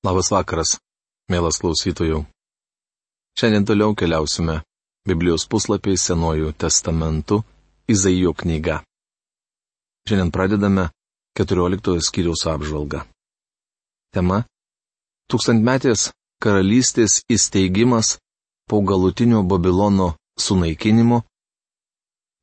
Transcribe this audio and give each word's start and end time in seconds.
Labas 0.00 0.30
vakaras, 0.32 0.78
mielas 1.28 1.58
klausytojų. 1.60 2.22
Šiandien 3.36 3.66
toliau 3.68 3.92
keliausime 3.92 4.62
Biblijos 5.04 5.44
puslapiais 5.44 6.06
Senojų 6.08 6.54
testamentu 6.56 7.42
Izaijo 7.84 8.32
knyga. 8.32 8.78
Šiandien 10.08 10.32
pradedame 10.32 10.86
14 11.36 12.00
skyriaus 12.08 12.46
apžvalgą. 12.48 13.02
Tema- 14.16 14.40
Tūkstantmetės 15.30 16.08
karalystės 16.40 17.20
įsteigimas 17.28 18.16
po 18.72 18.80
galutinio 18.80 19.44
Babilono 19.44 20.14
sunaikinimo, 20.40 21.20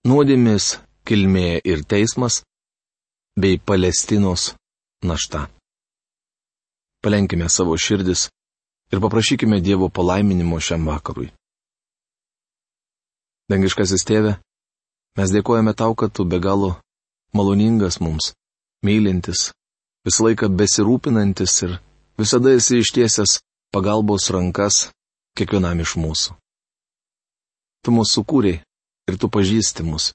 nuodėmės 0.06 0.78
kilmė 1.10 1.58
ir 1.66 1.82
teismas, 1.90 2.44
bei 3.34 3.58
Palestinos 3.58 4.54
našta. 5.02 5.57
Palenkime 7.08 7.48
savo 7.50 7.78
širdis 7.78 8.28
ir 8.92 9.00
paprašykime 9.00 9.62
Dievo 9.64 9.88
palaiminimo 9.90 10.60
šiam 10.60 10.90
vakarui. 10.92 11.30
Dangiškasis 13.48 14.04
tėve, 14.10 14.34
mes 15.16 15.32
dėkojame 15.32 15.72
tau, 15.72 15.96
kad 15.96 16.12
tu 16.12 16.26
be 16.28 16.42
galo 16.44 16.74
maloningas 17.32 18.02
mums, 18.04 18.34
mylintis, 18.84 19.54
visą 20.04 20.28
laiką 20.28 20.52
besirūpinantis 20.60 21.56
ir 21.70 21.80
visada 22.20 22.52
esi 22.60 22.84
ištiesęs 22.84 23.40
pagalbos 23.72 24.28
rankas 24.36 24.84
kiekvienam 25.40 25.88
iš 25.88 25.96
mūsų. 26.04 26.36
Tu 27.88 27.96
mūsų 27.96 28.20
sukūrei 28.20 28.58
ir 29.08 29.16
tu 29.16 29.32
pažįsti 29.32 29.88
mus, 29.88 30.12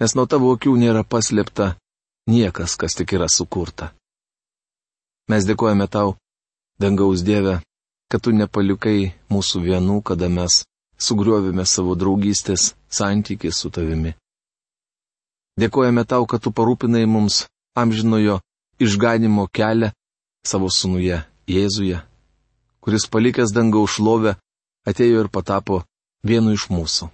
nes 0.00 0.16
nuo 0.16 0.24
tavo 0.24 0.56
akių 0.56 0.72
nėra 0.72 1.04
paslėpta 1.04 1.74
niekas, 2.32 2.80
kas 2.80 2.96
tik 2.96 3.12
yra 3.20 3.28
sukurta. 3.28 3.92
Mes 5.30 5.46
dėkojame 5.46 5.86
tau, 5.86 6.16
dangaus 6.82 7.22
Dieve, 7.22 7.60
kad 8.10 8.22
tu 8.24 8.32
nepalikai 8.34 9.12
mūsų 9.30 9.62
vienų, 9.66 10.00
kada 10.02 10.28
mes 10.28 10.62
sugriovėme 10.98 11.64
savo 11.66 11.94
draugystės 11.98 12.72
santykį 12.90 13.52
su 13.54 13.70
tavimi. 13.70 14.14
Dėkojame 15.60 16.04
tau, 16.08 16.26
kad 16.26 16.42
tu 16.42 16.50
parūpinai 16.50 17.04
mums 17.06 17.44
amžinojo 17.76 18.40
išganimo 18.82 19.46
kelią 19.52 19.92
savo 20.46 20.70
sunuje 20.70 21.22
Jėzuje, 21.52 21.98
kuris 22.82 23.06
palikęs 23.10 23.52
dangaus 23.54 23.96
šlovę 23.98 24.36
atėjo 24.88 25.24
ir 25.24 25.28
patapo 25.28 25.82
vienu 26.26 26.54
iš 26.56 26.68
mūsų. 26.70 27.10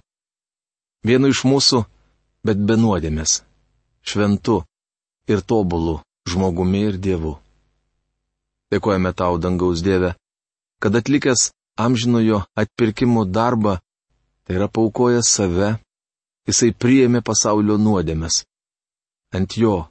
Vienu 1.05 1.31
iš 1.33 1.43
mūsų, 1.49 1.83
bet 2.45 2.61
be 2.61 2.77
nuodėmės, 2.77 3.41
šventu 4.05 4.61
ir 5.29 5.41
tobulu 5.41 5.99
žmogumi 6.29 6.85
ir 6.89 6.97
dievu. 6.97 7.37
Dėkojame 8.69 9.13
tau, 9.17 9.39
dangaus 9.41 9.81
Dieve, 9.81 10.13
kad 10.81 10.95
atlikęs 10.95 11.49
amžinojo 11.79 12.43
atpirkimo 12.59 13.25
darbą, 13.25 13.79
tai 14.45 14.59
yra 14.59 14.67
paukojęs 14.69 15.29
save, 15.29 15.71
jisai 16.49 16.73
priėmė 16.73 17.23
pasaulio 17.25 17.79
nuodėmes. 17.81 18.43
Ant 19.33 19.57
jo 19.57 19.87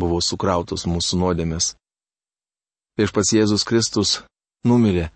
buvo 0.00 0.20
sukrautos 0.22 0.86
mūsų 0.90 1.20
nuodėmes. 1.22 1.74
Viešpas 2.98 3.32
Jėzus 3.34 3.64
Kristus 3.66 4.20
numirė, 4.66 5.10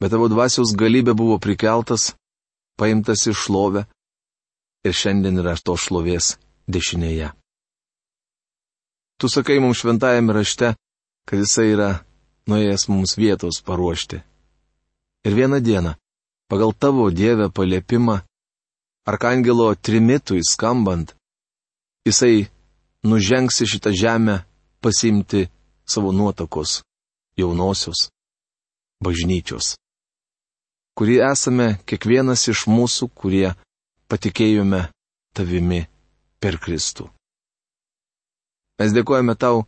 bet 0.00 0.12
tavo 0.14 0.28
dvasios 0.32 0.74
galybė 0.76 1.14
buvo 1.16 1.38
prikeltas, 1.42 2.12
paimtas 2.80 3.26
iš 3.28 3.46
šlovę 3.46 3.86
ir 4.86 4.96
šiandien 4.96 5.40
yra 5.42 5.56
to 5.60 5.76
šlovės 5.76 6.36
dešinėje. 6.70 7.32
Tu 9.20 9.28
sakai 9.28 9.58
mums 9.60 9.80
šventajame 9.82 10.32
rašte, 10.32 10.72
kad 11.28 11.42
jisai 11.42 11.66
yra 11.74 11.90
nuėjęs 12.50 12.88
mums 12.90 13.16
vietos 13.20 13.62
paruošti. 13.66 14.20
Ir 15.26 15.32
vieną 15.36 15.60
dieną, 15.60 15.94
pagal 16.50 16.72
tavo 16.74 17.10
Dievę 17.10 17.50
paliepimą, 17.50 18.20
arkangelo 19.06 19.74
trimitui 19.74 20.42
skambant, 20.44 21.14
jisai 22.06 22.48
nužengs 23.04 23.60
į 23.64 23.66
šitą 23.74 23.92
žemę 23.96 24.36
pasimti 24.82 25.48
savo 25.86 26.12
nuotakos, 26.12 26.80
jaunosios, 27.36 28.08
bažnyčios, 29.04 29.76
kurie 30.96 31.20
esame 31.24 31.78
kiekvienas 31.88 32.48
iš 32.52 32.66
mūsų, 32.68 33.10
kurie 33.14 33.54
patikėjome 34.10 34.88
tavimi 35.36 35.84
per 36.40 36.58
Kristų. 36.60 37.08
Mes 38.80 38.94
dėkojame 38.96 39.36
tau, 39.36 39.66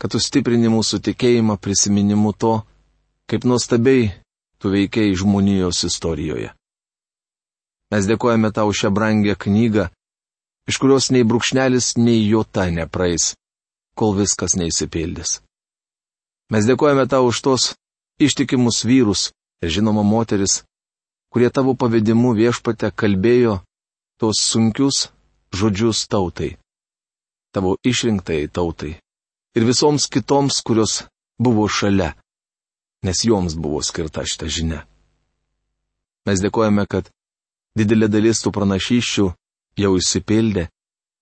kad 0.00 0.12
tu 0.12 0.20
stiprini 0.20 0.68
mūsų 0.72 1.00
tikėjimą 1.08 1.56
prisiminimu 1.62 2.32
to, 2.36 2.60
kaip 3.30 3.46
nuostabiai 3.48 4.10
tu 4.60 4.72
veikiai 4.72 5.16
žmonijos 5.16 5.84
istorijoje. 5.88 6.52
Mes 7.92 8.08
dėkojame 8.08 8.50
tau 8.52 8.72
šią 8.74 8.90
brangę 8.90 9.36
knygą, 9.38 9.88
iš 10.66 10.78
kurios 10.82 11.10
nei 11.14 11.24
brūkšnelis, 11.24 11.94
nei 11.96 12.26
jota 12.26 12.66
nepraeis, 12.70 13.34
kol 13.94 14.16
viskas 14.18 14.56
neįsipildys. 14.58 15.40
Mes 16.50 16.66
dėkojame 16.66 17.06
tau 17.10 17.26
už 17.30 17.40
tos 17.42 17.62
ištikimus 18.22 18.84
vyrus 18.86 19.30
ir 19.62 19.72
žinoma 19.78 20.02
moteris, 20.06 20.64
kurie 21.32 21.50
tavo 21.50 21.74
pavedimu 21.78 22.34
viešpate 22.36 22.90
kalbėjo 22.90 23.60
tos 24.20 24.42
sunkius 24.42 25.08
žodžius 25.56 26.06
tautai, 26.10 26.56
tavo 27.54 27.76
išrinktai 27.86 28.46
tautai, 28.48 28.96
ir 29.56 29.64
visoms 29.64 30.06
kitoms, 30.12 30.60
kurios 30.62 31.02
buvo 31.38 31.68
šalia, 31.68 32.12
nes 33.04 33.24
joms 33.24 33.56
buvo 33.56 33.80
skirta 33.82 34.24
šitą 34.28 34.48
žinią. 34.52 34.80
Mes 36.26 36.42
dėkojame, 36.42 36.84
kad 36.90 37.08
didelė 37.78 38.08
dalis 38.10 38.42
tų 38.42 38.52
pranašyščių 38.56 39.26
jau 39.82 39.92
įsipildė 40.00 40.66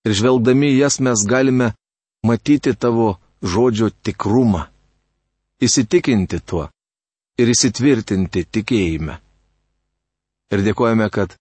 ir 0.05 0.15
žvelgdami 0.19 0.71
jas 0.75 0.99
mes 0.99 1.25
galime 1.27 1.73
matyti 2.25 2.73
tavo 2.73 3.15
žodžio 3.45 3.91
tikrumą, 4.03 4.65
įsitikinti 5.61 6.39
tuo 6.41 6.67
ir 7.37 7.51
įsitvirtinti 7.51 8.45
tikėjime. 8.57 9.19
Ir 10.53 10.63
dėkojame, 10.65 11.07
kad 11.11 11.35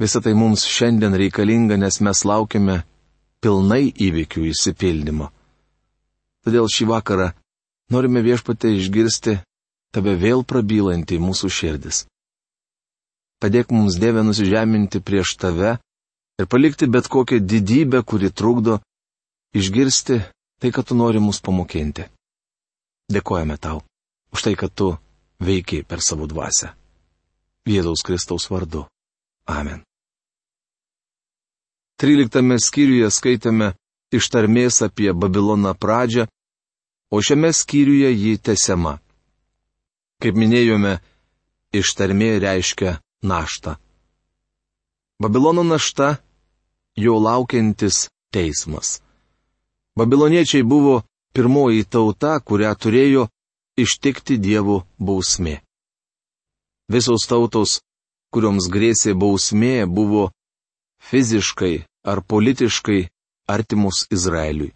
visa 0.00 0.20
tai 0.24 0.34
mums 0.34 0.64
šiandien 0.66 1.16
reikalinga, 1.20 1.76
nes 1.76 2.00
mes 2.04 2.24
laukiame 2.24 2.82
pilnai 3.44 3.88
įvykių 3.92 4.46
įsipildymo. 4.52 5.30
Todėl 6.46 6.68
šį 6.70 6.88
vakarą 6.92 7.32
norime 7.92 8.22
viešpatė 8.24 8.74
išgirsti 8.78 9.38
tave 9.94 10.14
vėl 10.20 10.44
prabylantį 10.44 11.18
mūsų 11.22 11.50
širdis. 11.50 12.04
Padėk 13.42 13.70
mums 13.74 13.98
Dievę 14.02 14.24
nusižeminti 14.26 15.00
prieš 15.00 15.36
tave 15.38 15.76
ir 16.38 16.46
palikti 16.50 16.88
bet 16.90 17.08
kokią 17.08 17.38
didybę, 17.38 18.02
kuri 18.02 18.30
trukdo 18.30 18.80
išgirsti 19.54 20.18
tai, 20.58 20.70
kad 20.74 20.88
tu 20.88 20.98
nori 20.98 21.22
mus 21.22 21.40
pamokinti. 21.40 22.08
Dėkojame 23.08 23.56
tau 23.56 23.82
už 24.34 24.42
tai, 24.44 24.54
kad 24.58 24.74
tu 24.74 24.96
veikiai 25.40 25.86
per 25.86 26.02
savo 26.04 26.26
dvasę. 26.26 26.74
Jėzaus 27.68 28.02
Kristaus 28.04 28.48
vardu. 28.50 28.86
Amen. 29.48 29.84
13 31.98 32.58
skyriuje 32.62 33.08
skaitėme 33.10 33.72
ištarmės 34.14 34.82
apie 34.86 35.12
Babiloną 35.12 35.74
pradžią 35.74 36.26
o 37.10 37.22
šiame 37.22 37.52
skyriuje 37.52 38.10
ji 38.12 38.38
tesiama. 38.38 38.98
Kaip 40.22 40.34
minėjome, 40.36 40.98
ištarmė 41.72 42.30
reiškia 42.42 42.98
naštą. 43.22 43.76
Babilono 45.22 45.62
našta- 45.62 46.16
jo 47.04 47.14
laukiantis 47.18 48.08
teismas. 48.32 49.00
Babiloniečiai 49.96 50.62
buvo 50.62 51.02
pirmoji 51.34 51.84
tauta, 51.84 52.40
kurią 52.40 52.72
turėjo 52.82 53.28
ištikti 53.76 54.38
dievų 54.38 54.82
bausmė. 54.98 55.60
Visos 56.88 57.26
tautos, 57.30 57.80
kurioms 58.32 58.68
grėsė 58.68 59.14
bausmė, 59.14 59.86
buvo 59.86 60.30
fiziškai 61.08 61.84
ar 62.04 62.22
politiškai 62.22 63.08
artimus 63.48 64.06
Izraeliui. 64.10 64.72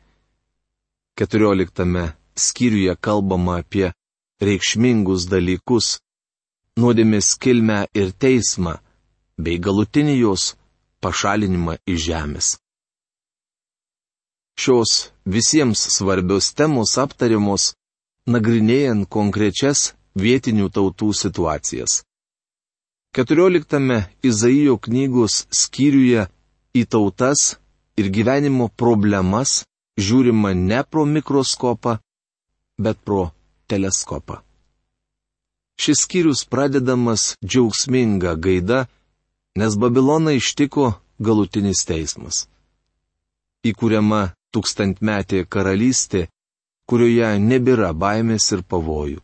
14 1.18 2.12
skyriuje 2.44 2.94
kalbama 3.00 3.56
apie 3.62 3.92
reikšmingus 4.40 5.28
dalykus- 5.32 5.86
nuodėmės 6.80 7.28
kilmę 7.42 7.78
ir 8.00 8.08
teismą, 8.22 8.74
bei 9.44 9.58
galutinį 9.66 10.14
jos 10.24 10.44
pašalinimą 11.02 11.74
iš 11.92 12.00
žemės. 12.08 12.46
Šios 14.62 14.90
visiems 15.34 15.80
svarbios 15.96 16.52
temos 16.54 16.96
aptariamos 17.04 17.72
nagrinėjant 18.34 19.08
konkrečias 19.08 19.92
vietinių 20.24 20.68
tautų 20.76 21.12
situacijas. 21.22 22.02
14 23.16 24.06
Izaijo 24.24 24.78
knygos 24.80 25.46
skyriuje 25.52 26.28
į 26.80 26.84
tautas 26.88 27.56
ir 27.96 28.08
gyvenimo 28.14 28.68
problemas 28.68 29.62
žiūrima 30.00 30.54
ne 30.56 30.80
pro 30.84 31.04
mikroskopą, 31.04 31.98
bet 32.78 32.98
pro 33.04 33.30
teleskopą. 33.68 34.40
Šis 35.82 36.04
skyrius 36.04 36.44
pradedamas 36.44 37.34
džiaugsminga 37.44 38.34
gaida, 38.36 38.86
nes 39.58 39.76
Babiloną 39.76 40.36
ištiko 40.38 40.92
galutinis 41.18 41.84
teismas. 41.88 42.46
Įkūriama 43.66 44.32
tūkstantmetė 44.52 45.44
karalystė, 45.48 46.28
kurioje 46.88 47.34
nebėra 47.40 47.92
baimės 47.94 48.48
ir 48.52 48.62
pavojų. 48.62 49.20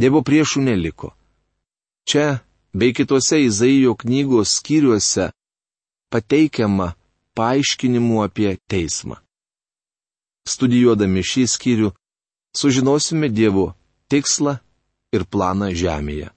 Dievo 0.00 0.22
priešų 0.24 0.62
neliko. 0.64 1.12
Čia 2.08 2.40
bei 2.72 2.94
kitose 2.96 3.42
Izaijo 3.44 3.94
knygos 3.98 4.56
skyriuose 4.58 5.30
pateikiama 6.10 6.94
paaiškinimų 7.38 8.22
apie 8.26 8.56
teismą. 8.70 9.18
Studijuodami 10.48 11.22
šį 11.30 11.44
skyrių, 11.54 11.90
sužinosime 12.56 13.28
Dievo 13.28 13.70
tikslą 14.10 14.58
ir 15.14 15.24
planą 15.30 15.70
žemėje. 15.76 16.30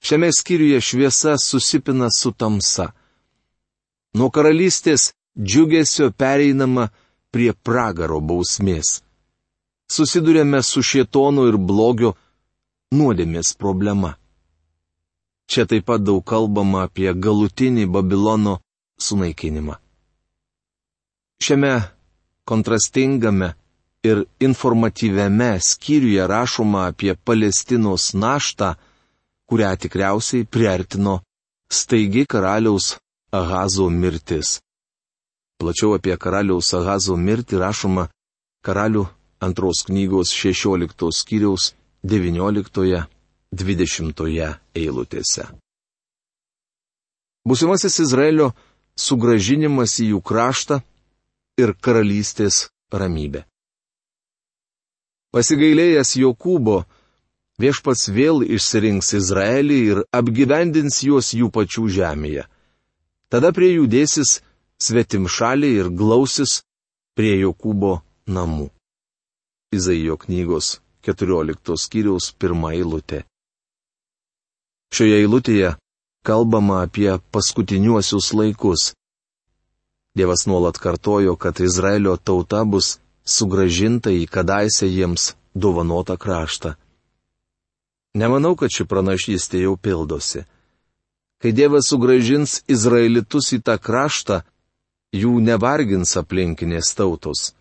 Šiame 0.00 0.30
skyriuje 0.32 0.80
šviesa 0.80 1.36
susipina 1.38 2.08
su 2.14 2.32
tamsa. 2.32 2.90
Nuo 4.16 4.30
karalystės 4.32 5.10
džiugesio 5.36 6.10
pereinama 6.10 6.88
prie 7.30 7.52
pragaro 7.52 8.20
bausmės 8.20 9.00
susidurėme 9.90 10.62
su 10.62 10.82
šietonu 10.86 11.48
ir 11.50 11.58
blogio 11.58 12.14
nuodėmės 12.94 13.54
problema. 13.58 14.14
Čia 15.50 15.66
taip 15.70 15.88
pat 15.90 16.04
daug 16.06 16.22
kalbama 16.22 16.84
apie 16.86 17.10
galutinį 17.26 17.88
Babilono 17.90 18.60
sunaikinimą. 19.06 19.74
Šiame 21.44 21.72
kontrastingame 22.44 23.54
ir 24.02 24.24
informatyviame 24.40 25.60
skyriuje 25.60 26.26
rašoma 26.26 26.86
apie 26.90 27.14
Palestinos 27.14 28.14
naštą, 28.14 28.74
kurią 29.48 29.76
tikriausiai 29.82 30.44
priartino 30.44 31.20
staigi 31.72 32.26
karaliaus 32.26 32.96
Ahazo 33.32 33.90
mirtis. 33.90 34.60
Plačiau 35.58 35.94
apie 35.98 36.16
karaliaus 36.16 36.74
Ahazo 36.74 37.16
mirtį 37.16 37.56
rašoma 37.62 38.08
karalių 38.66 39.06
antros 39.46 39.78
knygos 39.88 40.28
16 40.34 41.12
skyriaus 41.20 41.74
19-20 42.04 44.54
eilutėse. 44.74 45.44
Būsimasis 47.48 48.00
Izraelio 48.04 48.48
sugražinimas 49.00 49.96
į 50.02 50.12
jų 50.12 50.20
kraštą 50.30 50.80
ir 51.60 51.72
karalystės 51.84 52.68
ramybė. 52.92 53.44
Pasigailėjęs 55.30 56.16
Jokūbo, 56.18 56.80
viešpats 57.62 58.08
vėl 58.10 58.42
išsirinks 58.42 59.12
Izraelį 59.20 59.78
ir 59.92 60.02
apgyvendins 60.20 61.02
juos 61.06 61.30
jų 61.36 61.52
pačių 61.54 61.86
žemėje. 61.96 62.46
Tada 63.30 63.52
prie 63.54 63.76
jų 63.76 63.86
dėsis 63.86 64.40
svetimšaliai 64.82 65.78
ir 65.84 65.90
glausis 65.94 66.60
prie 67.14 67.36
Jokūbo 67.44 68.00
namų. 68.26 68.70
Izaijo 69.70 70.16
knygos 70.18 70.80
14 71.06 71.76
skyriaus 71.78 72.32
pirmą 72.34 72.72
eilutę. 72.74 73.22
Šioje 74.90 75.20
eilutėje 75.22 75.76
kalbama 76.22 76.82
apie 76.82 77.18
paskutiniuosius 77.32 78.32
laikus. 78.32 78.92
Dievas 80.14 80.46
nuolat 80.46 80.78
kartojo, 80.78 81.36
kad 81.36 81.60
Izraelio 81.60 82.16
tauta 82.16 82.64
bus 82.64 82.98
sugražinta 83.24 84.10
į 84.10 84.26
kadaise 84.26 84.88
jiems 84.88 85.34
dovanotą 85.54 86.16
kraštą. 86.16 86.74
Nemanau, 88.14 88.56
kad 88.58 88.72
ši 88.74 88.84
pranašystė 88.90 89.62
jau 89.62 89.76
pildosi. 89.76 90.42
Kai 91.40 91.52
Dievas 91.54 91.88
sugražins 91.88 92.58
Izraelitus 92.68 93.52
į 93.54 93.60
tą 93.64 93.78
kraštą, 93.78 94.42
jų 95.14 95.38
nevargins 95.40 96.16
aplinkinės 96.18 96.90
tautos. 96.98 97.54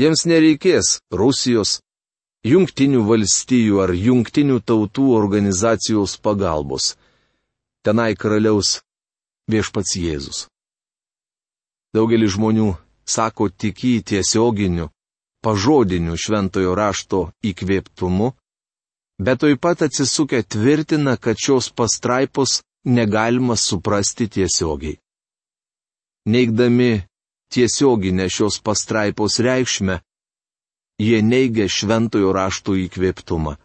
Jiems 0.00 0.22
nereikės 0.24 1.00
Rusijos, 1.12 1.80
jungtinių 2.46 3.02
valstijų 3.04 3.82
ar 3.84 3.92
jungtinių 3.92 4.60
tautų 4.64 5.10
organizacijos 5.18 6.16
pagalbos. 6.16 6.94
Tenai 7.80 8.12
karaliaus 8.12 8.80
viešpats 9.48 9.96
Jėzus. 9.96 10.48
Daugelis 11.96 12.34
žmonių 12.36 12.74
sako 13.08 13.48
tiki 13.48 14.02
tiesioginiu, 14.04 14.90
pažodiniu 15.40 16.18
šventojo 16.20 16.74
rašto 16.76 17.20
įkvėptumu, 17.40 18.34
bet 19.24 19.40
toj 19.40 19.56
pat 19.56 19.86
atsisukę 19.88 20.42
tvirtina, 20.44 21.16
kad 21.16 21.40
šios 21.40 21.70
pastraipos 21.72 22.60
negalima 22.84 23.56
suprasti 23.56 24.28
tiesiogiai. 24.28 25.00
Neigdami 26.28 26.92
tiesioginę 27.48 28.28
šios 28.28 28.60
pastraipos 28.60 29.40
reikšmę, 29.40 30.00
jie 31.00 31.24
neigia 31.24 31.64
šventojo 31.64 32.36
rašto 32.36 32.76
įkvėptumą. 32.76 33.56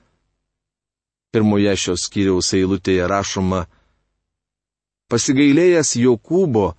Pirmoje 1.35 1.75
šios 1.75 2.07
skyriaus 2.07 2.53
eilutėje 2.55 3.07
rašoma, 3.11 3.65
pasigailėjęs 5.11 5.95
Jokūbo, 6.01 6.73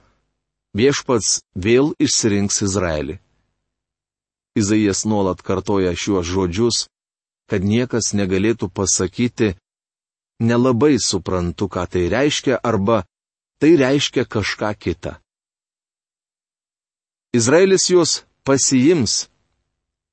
viešpats 0.76 1.40
vėl 1.55 1.94
išsirinks 2.02 2.62
Izraelį. 2.67 3.19
Izaijas 4.56 5.05
nuolat 5.05 5.43
kartoja 5.44 5.93
šiuos 5.93 6.26
žodžius, 6.26 6.87
kad 7.50 7.62
niekas 7.62 8.14
negalėtų 8.17 8.70
pasakyti, 8.73 9.55
nelabai 10.40 10.96
suprantu, 11.00 11.69
ką 11.69 11.84
tai 11.93 12.08
reiškia, 12.12 12.58
arba 12.62 13.05
tai 13.61 13.76
reiškia 13.76 14.25
kažką 14.25 14.73
kitą. 14.81 15.17
Izraelis 17.37 17.90
juos 17.93 18.25
pasiims, 18.49 19.26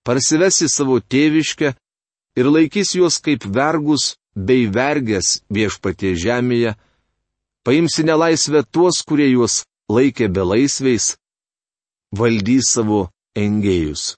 parsives 0.03 0.59
į 0.65 0.67
savo 0.71 0.99
tėviškę 0.99 1.73
ir 2.39 2.49
laikys 2.49 2.95
juos 2.97 3.19
kaip 3.23 3.45
vergus 3.47 4.13
bei 4.35 4.67
vergės 4.67 5.39
viešpatie 5.53 6.15
žemėje, 6.19 6.75
paims 7.63 7.99
į 8.01 8.07
nelaisvę 8.09 8.63
tuos, 8.71 9.01
kurie 9.07 9.29
juos 9.31 9.63
laikė 9.91 10.29
belaisviais, 10.31 11.13
valdys 12.15 12.73
savo 12.75 13.07
engėjus. 13.35 14.13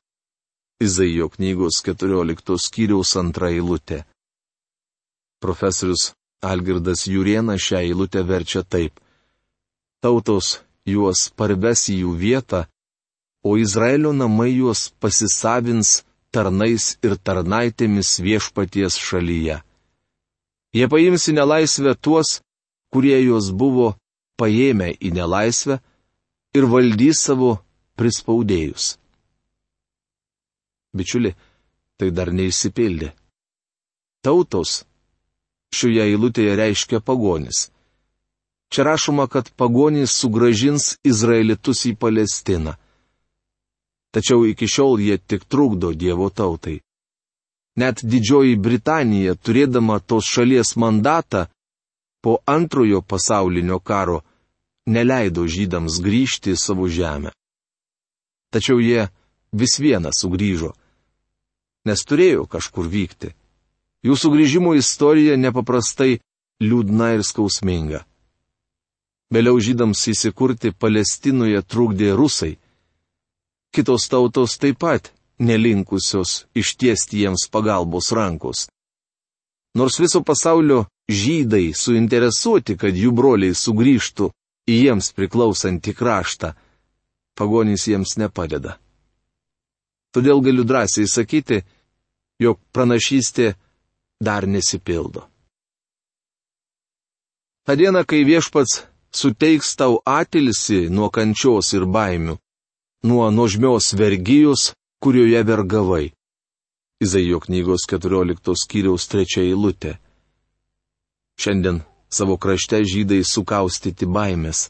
Izaijo 0.83 1.29
knygos 1.31 1.79
14 1.85 2.59
skyriaus 2.59 3.15
antra 3.15 3.53
eilutė. 3.53 4.03
Profesorius 5.39 6.11
Algirdas 6.43 7.05
Juriena 7.07 7.55
šią 7.55 7.79
eilutę 7.87 8.23
verčia 8.27 8.63
taip. 8.63 8.99
Tautos 10.03 10.59
juos 10.85 11.29
parves 11.37 11.87
į 11.89 12.01
jų 12.03 12.11
vietą, 12.19 12.65
o 13.45 13.55
Izraelio 13.57 14.11
namai 14.13 14.51
juos 14.57 14.89
pasisavins 14.99 16.01
tarnais 16.35 16.97
ir 17.05 17.15
tarnaitėmis 17.15 18.17
viešpaties 18.25 18.99
šalyje. 18.99 19.61
Jie 20.75 20.87
paims 20.91 21.29
į 21.31 21.37
nelaisvę 21.39 21.95
tuos, 21.95 22.41
kurie 22.95 23.17
juos 23.19 23.49
buvo 23.51 23.89
paėmę 24.39 24.93
į 24.95 25.11
nelaisvę 25.17 25.77
ir 26.55 26.67
valdys 26.71 27.25
savo 27.27 27.51
prispaudėjus. 27.99 28.93
Bičiuli, 30.95 31.33
tai 31.99 32.09
dar 32.15 32.31
neįsipildė. 32.31 33.11
Tautos 34.23 34.85
šioje 35.75 36.07
eilutėje 36.07 36.55
reiškia 36.55 37.03
pagonis. 37.03 37.67
Čia 38.71 38.87
rašoma, 38.87 39.27
kad 39.27 39.51
pagonys 39.59 40.15
sugražins 40.15 40.95
Izraelitus 41.03 41.83
į 41.91 41.93
Palestiną 41.99 42.77
tačiau 44.15 44.45
iki 44.47 44.67
šiol 44.67 45.01
jie 45.03 45.17
tik 45.19 45.43
trukdo 45.51 45.91
Dievo 45.91 46.29
tautai. 46.31 46.79
Net 47.75 47.99
Didžioji 48.11 48.55
Britanija, 48.55 49.35
turėdama 49.35 49.99
tos 49.99 50.29
šalies 50.31 50.77
mandatą, 50.79 51.41
po 52.25 52.39
antrojo 52.49 53.03
pasaulinio 53.05 53.77
karo 53.79 54.23
neleido 54.89 55.43
žydams 55.45 55.99
grįžti 56.01 56.55
į 56.55 56.57
savo 56.57 56.87
žemę. 56.89 57.29
Tačiau 58.49 58.81
jie 58.81 59.03
vis 59.53 59.77
viena 59.77 60.09
sugrįžo, 60.09 60.71
nes 61.85 62.01
turėjo 62.09 62.47
kažkur 62.49 62.89
vykti. 62.89 63.29
Jų 64.01 64.17
sugrįžimo 64.17 64.73
istorija 64.73 65.37
nepaprastai 65.37 66.17
liūdna 66.65 67.11
ir 67.13 67.21
skausminga. 67.29 68.01
Vėliau 69.29 69.61
žydams 69.61 70.01
įsikurti 70.09 70.73
Palestinoje 70.73 71.61
trukdė 71.61 72.09
rusai 72.17 72.55
kitos 73.75 74.09
tautos 74.09 74.57
taip 74.57 74.81
pat 74.81 75.13
nelinkusios 75.37 76.45
ištiesti 76.57 77.21
jiems 77.21 77.45
pagalbos 77.53 78.09
rankos. 78.17 78.65
Nors 79.75 79.99
viso 79.99 80.23
pasaulio 80.23 80.85
žydai 81.11 81.73
suinteresuoti, 81.75 82.77
kad 82.79 82.95
jų 82.95 83.11
broliai 83.11 83.55
sugrįžtų 83.55 84.29
į 84.71 84.77
jiems 84.85 85.11
priklausantį 85.17 85.93
kraštą, 85.99 86.53
pagonys 87.35 87.85
jiems 87.91 88.15
nepadeda. 88.17 88.79
Todėl 90.15 90.39
galiu 90.39 90.63
drąsiai 90.63 91.09
sakyti, 91.11 91.59
jog 92.39 92.59
pranašystė 92.71 93.53
dar 94.23 94.47
nesipildo. 94.47 95.27
Ta 97.67 97.75
diena, 97.75 98.05
kai 98.07 98.23
viešpats 98.23 98.85
suteiks 99.11 99.75
tau 99.75 99.99
atilsi 100.05 100.85
nuo 100.87 101.09
kančios 101.11 101.73
ir 101.75 101.83
baimių, 101.83 102.37
nuo 103.03 103.27
nuožmios 103.31 103.91
vergyjos, 103.99 104.71
kurioje 105.03 105.41
vergavai. 105.43 106.14
Izaijo 107.05 107.39
knygos 107.45 107.85
14 107.91 108.55
skyriaus 108.63 109.05
3 109.11 109.41
eilutė. 109.45 109.97
Šiandien 111.41 111.83
savo 112.09 112.37
krašte 112.37 112.79
žydai 112.91 113.21
sukaustyti 113.27 114.07
baimės. 114.17 114.69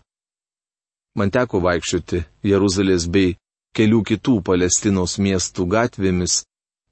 Man 1.16 1.32
teko 1.32 1.62
vaikščioti 1.64 2.24
Jeruzalės 2.52 3.06
bei 3.08 3.36
kelių 3.78 4.02
kitų 4.10 4.40
Palestinos 4.48 5.18
miestų 5.26 5.68
gatvėmis, 5.76 6.42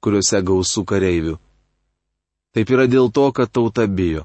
kuriuose 0.00 0.40
gausų 0.50 0.84
kareivių. 0.90 1.34
Taip 2.54 2.70
yra 2.70 2.86
dėl 2.86 3.10
to, 3.12 3.26
kad 3.36 3.50
tauta 3.50 3.86
bijo. 3.88 4.24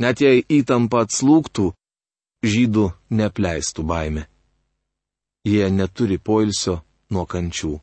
Net 0.00 0.20
jei 0.20 0.44
įtampa 0.58 1.02
atslūgtų, 1.06 1.70
žydų 2.44 2.86
nepleistų 3.20 3.84
baime. 3.92 4.26
Jie 5.48 5.68
neturi 5.70 6.18
poilsio 6.18 6.80
nuo 7.10 7.24
kančių. 7.26 7.74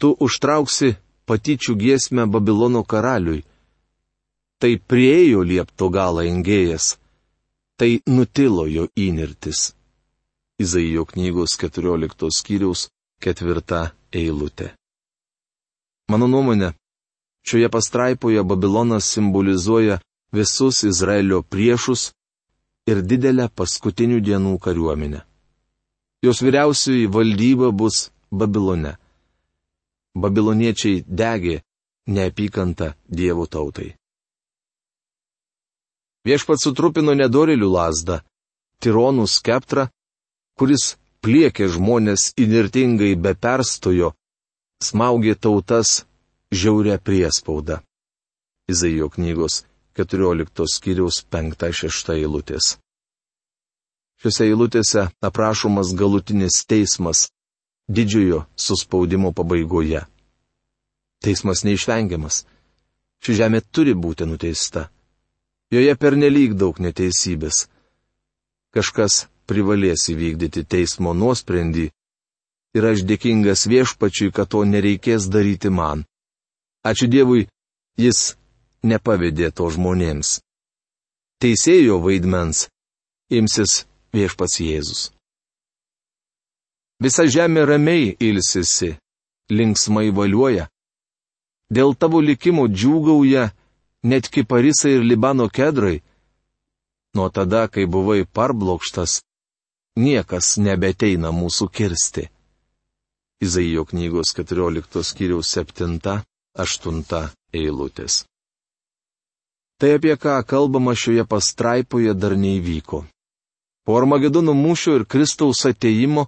Tu 0.00 0.12
užtrauksi 0.26 0.94
patyčių 1.26 1.74
giesmę 1.80 2.26
Babilono 2.28 2.82
karaliui 2.84 3.44
tai 4.58 4.78
priejo 4.80 5.42
liepto 5.44 5.88
galą 5.92 6.24
engėjas, 6.30 6.96
tai 7.76 8.00
nutilo 8.08 8.64
jo 8.66 8.88
įnirtis. 8.96 9.72
Izaijo 10.56 11.04
knygos 11.04 11.58
14 11.60 12.30
skyriaus 12.32 12.88
4 13.20 13.82
eilutė. 14.16 14.72
Mano 16.08 16.28
nuomonė, 16.30 16.72
šioje 17.44 17.68
pastraipoje 17.68 18.44
Babilonas 18.44 19.10
simbolizuoja 19.12 20.00
visus 20.32 20.84
Izraelio 20.88 21.42
priešus 21.42 22.12
ir 22.88 23.02
didelę 23.02 23.50
paskutinių 23.52 24.22
dienų 24.24 24.56
kariuomenę. 24.64 25.20
Jos 26.24 26.40
vyriausioji 26.40 27.10
valdyba 27.12 27.72
bus 27.72 28.08
Babilone. 28.32 28.96
Babiloniečiai 30.16 31.04
degė 31.06 31.60
neapykantą 32.08 32.92
Dievo 33.08 33.46
tautai. 33.46 33.90
Viešpats 36.26 36.64
sutrupino 36.66 37.14
nedorilių 37.14 37.68
lasdą, 37.70 38.20
tironų 38.82 39.26
skeptrą, 39.30 39.86
kuris 40.58 40.96
pliekė 41.22 41.68
žmonės 41.70 42.32
įnirtingai 42.40 43.12
be 43.20 43.34
perstojo, 43.34 44.14
smaugė 44.82 45.36
tautas 45.38 46.02
žiaurę 46.50 46.98
priespaudą. 46.98 47.78
Izaijo 48.72 49.10
knygos 49.14 49.62
14 50.00 50.66
skyriaus 50.72 51.22
5-6 51.30 52.10
eilutės. 52.16 52.76
Šiuose 54.20 54.48
eilutėse 54.48 55.06
aprašomas 55.28 55.92
galutinis 55.94 56.64
teismas 56.66 57.28
didžiojo 57.88 58.44
suspaudimo 58.56 59.32
pabaigoje. 59.32 60.02
Teismas 61.22 61.64
neišvengiamas. 61.64 62.44
Ši 63.22 63.38
žemė 63.40 63.62
turi 63.72 63.94
būti 63.94 64.26
nuteista. 64.28 64.90
Joje 65.72 65.94
pernelyg 65.98 66.54
daug 66.54 66.78
neteisybės. 66.78 67.66
Kažkas 68.74 69.26
privalės 69.48 70.06
įvykdyti 70.12 70.66
teismo 70.68 71.14
nuosprendį 71.16 71.88
ir 72.76 72.86
aš 72.92 73.02
dėkingas 73.08 73.66
viešpačiui, 73.70 74.32
kad 74.36 74.52
to 74.52 74.62
nereikės 74.68 75.30
daryti 75.32 75.72
man. 75.72 76.04
Ačiū 76.86 77.08
Dievui, 77.10 77.48
jis 77.98 78.36
nepavedė 78.84 79.50
to 79.50 79.70
žmonėms. 79.72 80.38
Teisėjo 81.42 81.98
vaidmens 82.04 82.66
imsis 83.32 83.84
viešpats 84.14 84.60
Jėzus. 84.60 85.15
Visa 87.02 87.26
žemė 87.28 87.66
ramiai 87.68 88.14
ilsisi, 88.24 88.94
linksmai 89.52 90.08
valiuoja. 90.16 90.68
Dėl 91.68 91.92
tavo 91.98 92.22
likimo 92.24 92.64
džiūgauja 92.72 93.50
net 94.08 94.28
kiparisai 94.32 94.96
ir 94.96 95.04
Libano 95.04 95.48
kedrai. 95.48 96.00
Nuo 97.16 97.28
tada, 97.28 97.66
kai 97.68 97.84
buvai 97.84 98.24
parblokštas, 98.24 99.20
niekas 99.96 100.56
nebeteina 100.62 101.32
mūsų 101.32 101.68
kirsti. 101.72 102.28
Izaijo 103.44 103.84
knygos 103.90 104.32
14 104.36 105.02
skyriaus 105.04 105.50
7-8 105.58 107.20
eilutės. 107.52 108.24
Tai 109.76 109.90
apie 109.98 110.14
ką 110.16 110.38
kalbama 110.48 110.94
šioje 110.96 111.26
pastraipoje 111.28 112.14
dar 112.16 112.32
neįvyko. 112.40 113.02
Po 113.84 113.98
Armagedono 113.98 114.54
mūšio 114.56 114.96
ir 115.00 115.04
Kristaus 115.04 115.60
ateimo 115.68 116.24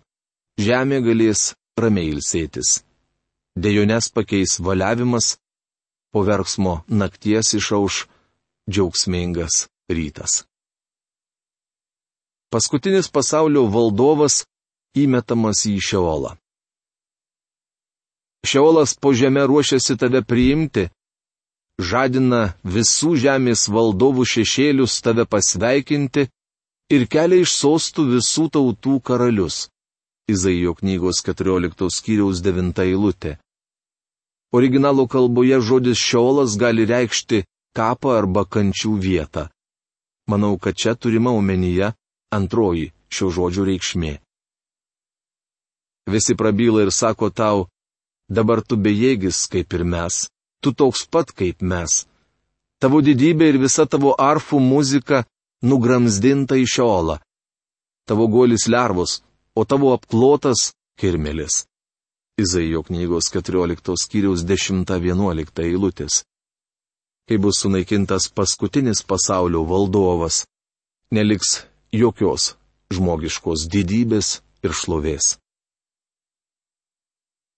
žemė 0.59 1.01
galės 1.07 1.53
ramiai 1.79 2.11
ilsėtis. 2.15 2.83
Dejonės 3.59 4.11
pakeis 4.15 4.59
valiavimas, 4.63 5.37
po 6.13 6.23
verksmo 6.27 6.83
nakties 6.89 7.55
išauš 7.59 8.05
džiaugsmingas 8.71 9.67
rytas. 9.91 10.45
Paskutinis 12.51 13.11
pasaulio 13.13 13.67
valdovas 13.69 14.45
įmetamas 14.97 15.67
į 15.69 15.79
Šeolą. 15.85 16.37
Šeolas 18.49 18.95
po 18.97 19.13
žemę 19.13 19.45
ruošiasi 19.51 19.99
tave 20.01 20.23
priimti, 20.25 20.87
žadina 21.79 22.55
visų 22.65 23.17
žemės 23.25 23.67
valdovų 23.69 24.25
šešėlius 24.35 25.01
tave 25.05 25.27
pasveikinti 25.27 26.29
ir 26.95 27.05
kelia 27.13 27.43
iš 27.45 27.53
sostų 27.59 28.07
visų 28.15 28.49
tautų 28.55 29.01
karalius. 29.05 29.67
Izaijo 30.29 30.75
knygos 30.75 31.23
14 31.25 31.89
skyriaus 31.89 32.43
9 32.45 32.83
eilutė. 32.85 33.39
Originalo 34.53 35.07
kalboje 35.09 35.61
žodis 35.61 35.97
šiolas 35.97 36.57
gali 36.61 36.85
reikšti 36.85 37.45
kapą 37.77 38.13
arba 38.13 38.45
kančių 38.45 38.93
vietą. 39.01 39.49
Manau, 40.29 40.59
kad 40.61 40.77
čia 40.77 40.93
turima 40.95 41.33
omenyje 41.33 41.95
antroji 42.39 42.91
šio 43.09 43.31
žodžio 43.33 43.65
reikšmė. 43.69 44.19
Visi 46.13 46.37
prabyla 46.37 46.85
ir 46.85 46.93
sako 46.93 47.31
tau, 47.31 47.65
dabar 48.29 48.61
tu 48.61 48.77
bejėgis 48.77 49.47
kaip 49.49 49.73
ir 49.77 49.85
mes, 49.85 50.27
tu 50.61 50.73
toks 50.73 51.07
pat 51.09 51.33
kaip 51.33 51.65
mes. 51.65 52.05
Tavo 52.81 53.01
didybė 53.01 53.49
ir 53.53 53.61
visa 53.65 53.89
tavo 53.89 54.13
arfų 54.13 54.61
muzika 54.61 55.25
nugramzdinta 55.65 56.61
į 56.61 56.69
šiolą. 56.69 57.17
Tavo 58.09 58.29
golis 58.29 58.69
lervos, 58.69 59.19
o 59.59 59.65
tavo 59.65 59.93
apklotas 59.93 60.61
kirmelis. 61.01 61.67
Izaijo 62.43 62.83
knygos 62.87 63.25
14 63.35 63.95
skyriaus 64.03 64.45
10-11 64.47 65.63
eilutės. 65.67 66.23
Kai 67.27 67.39
bus 67.43 67.59
sunaikintas 67.63 68.29
paskutinis 68.37 69.01
pasaulio 69.11 69.65
valdovas, 69.71 70.37
neliks 71.11 71.51
jokios 72.03 72.45
žmogiškos 72.95 73.65
didybės 73.73 74.29
ir 74.63 74.77
šlovės. 74.81 75.27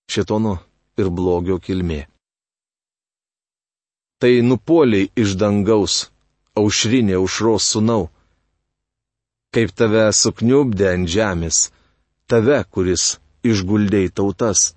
Šetono 0.09 0.54
ir 1.00 1.11
blogio 1.19 1.59
kilmė. 1.66 2.07
Tai 4.21 4.33
nupoliai 4.49 5.11
iš 5.21 5.37
dangaus, 5.42 6.09
aušrinė 6.57 7.19
aušros 7.21 7.69
sunau. 7.75 8.09
Kaip 9.52 9.76
tave 9.76 10.07
sukniubdė 10.16 10.88
ant 10.95 11.12
žemės, 11.16 11.61
tave, 12.30 12.62
kuris 12.70 13.18
išguldėjai 13.46 14.12
tautas. 14.14 14.70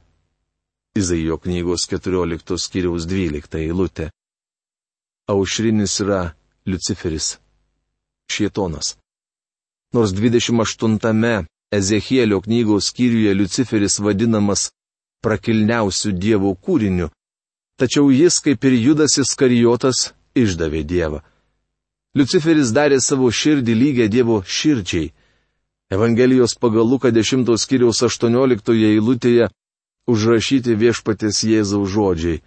Izaijo 0.97 1.37
knygos 1.41 1.87
14 1.89 2.57
skyriaus 2.65 3.07
12 3.09 3.57
eilutė. 3.61 4.09
Aušrinis 5.29 5.95
yra 6.03 6.21
Luciferis. 6.69 7.37
Šietonas. 8.29 8.95
Nors 9.93 10.13
28-ame 10.13 11.45
Ezechielio 11.73 12.41
knygos 12.45 12.91
skyriuje 12.91 13.33
Luciferis 13.33 13.97
vadinamas 14.05 14.67
prakilniausių 15.25 16.11
dievo 16.23 16.53
kūriniu, 16.65 17.09
tačiau 17.79 18.11
jis, 18.13 18.37
kaip 18.45 18.65
ir 18.69 18.75
Judas 18.77 19.17
Iskarijotas, 19.21 20.11
išdavė 20.37 20.83
Dievą. 20.85 21.23
Luciferis 22.17 22.73
darė 22.75 22.99
savo 23.01 23.31
širdį 23.33 23.73
lygę 23.79 24.09
Dievo 24.13 24.41
širdžiai 24.45 25.09
Evangelijos 25.93 26.53
pagal 26.63 26.85
Luką 26.91 27.11
10 27.11 27.45
skyriaus 27.63 27.99
18 28.07 28.73
eilutėje 28.89 29.49
užrašyti 30.09 30.73
viešpatės 30.83 31.43
Jėzaus 31.45 31.91
žodžiai. 31.93 32.41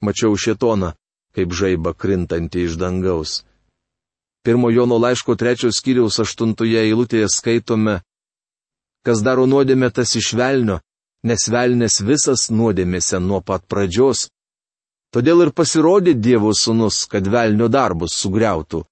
Mačiau 0.00 0.32
šetoną, 0.44 0.94
kaip 1.34 1.52
žaiba 1.60 1.92
krintantį 1.92 2.64
iš 2.68 2.78
dangaus. 2.80 3.32
Pirmo 4.44 4.70
Jono 4.70 4.96
laiško 5.04 5.36
trečios 5.36 5.82
skyriaus 5.82 6.16
aštuntoje 6.24 6.80
eilutėje 6.86 7.28
skaitome, 7.36 7.98
kas 9.04 9.20
daro 9.26 9.44
nuodėmę 9.50 9.90
tas 9.92 10.16
išvelnio, 10.16 10.80
nes 11.28 11.50
velnės 11.52 12.00
visas 12.00 12.48
nuodėmėse 12.48 13.20
nuo 13.20 13.42
pat 13.44 13.66
pradžios, 13.68 14.28
Todėl 15.08 15.40
ir 15.46 15.50
pasirodė 15.56 16.12
Dievo 16.20 16.50
sūnus, 16.52 17.06
kad 17.08 17.28
velnio 17.32 17.70
darbus 17.72 18.16
sugriautų. 18.20 18.82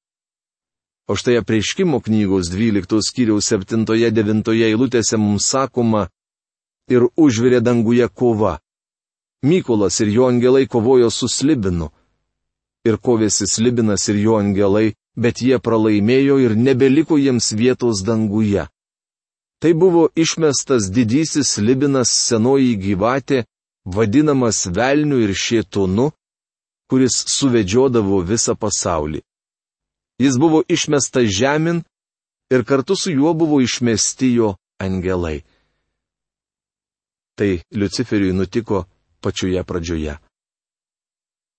O 1.07 1.15
štai 1.15 1.37
apreiškimo 1.39 2.01
knygos 2.03 2.51
12 2.51 3.03
skyriaus 3.09 3.53
7-9 3.53 4.55
eilutėse 4.67 5.17
mums 5.17 5.47
sakoma, 5.53 6.09
ir 6.91 7.07
užvirė 7.17 7.61
danguje 7.61 8.09
kova. 8.09 8.59
Mykolas 9.43 10.01
ir 10.01 10.11
jo 10.17 10.29
angelai 10.29 10.67
kovojo 10.67 11.11
su 11.11 11.29
Slibinu. 11.29 11.91
Ir 12.87 12.99
kovėsi 12.99 13.47
Slibinas 13.51 14.09
ir 14.09 14.19
jo 14.23 14.39
angelai, 14.39 14.95
bet 15.17 15.43
jie 15.43 15.59
pralaimėjo 15.59 16.39
ir 16.45 16.57
nebeliko 16.57 17.19
jiems 17.19 17.53
vietos 17.59 18.03
danguje. 18.07 18.67
Tai 19.63 19.73
buvo 19.75 20.09
išmestas 20.15 20.91
didysis 20.93 21.57
Slibinas 21.57 22.11
senoji 22.11 22.77
gyvatė, 22.83 23.45
vadinamas 23.85 24.67
velniu 24.67 25.23
ir 25.25 25.33
šėtonu, 25.35 26.11
kuris 26.91 27.17
suvedžiodavo 27.33 28.21
visą 28.23 28.55
pasaulį. 28.55 29.23
Jis 30.19 30.39
buvo 30.41 30.63
išmestas 30.69 31.29
žemin 31.39 31.83
ir 32.51 32.65
kartu 32.65 32.97
su 32.97 33.11
juo 33.11 33.35
buvo 33.35 33.61
išmesti 33.61 34.33
jo 34.35 34.55
angelai. 34.79 35.43
Tai 37.37 37.61
Luciferiui 37.75 38.33
nutiko 38.33 38.85
pačioje 39.21 39.65
pradžioje. 39.65 40.17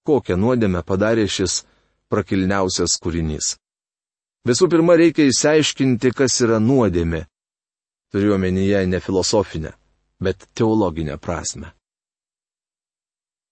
Kokią 0.08 0.38
nuodėmę 0.40 0.82
padarė 0.88 1.28
šis 1.30 1.62
prakilniausias 2.10 2.98
kūrinys? 3.04 3.54
Visų 4.48 4.70
pirma, 4.72 4.96
reikia 4.96 5.28
įsiaiškinti, 5.28 6.14
kas 6.16 6.40
yra 6.42 6.62
nuodėmė. 6.64 7.26
Turiuomenyje 8.16 8.86
ne 8.88 9.02
filosofinę, 9.04 9.74
bet 10.24 10.48
teologinę 10.56 11.18
prasme 11.20 11.78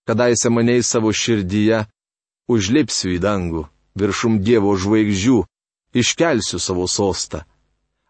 kadaise 0.06 0.50
maniai 0.50 0.84
savo 0.84 1.10
širdyje, 1.14 1.82
užlipsiu 2.52 3.16
į 3.16 3.22
dangų, 3.26 3.64
viršum 4.00 4.40
Dievo 4.44 4.76
žvaigždžių, 4.76 5.38
iškelsiu 5.96 6.60
savo 6.60 6.88
sostą. 6.88 7.44